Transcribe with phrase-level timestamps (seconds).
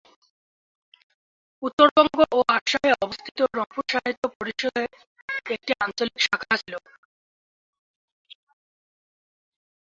[1.63, 4.89] উত্তরবঙ্গ ও আসামে অবস্থিত রংপুর সাহিত্য পরিষদের
[5.51, 6.73] একটি আঞ্চলিক শাখা ছিল।